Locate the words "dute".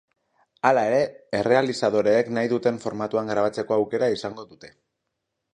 4.55-4.77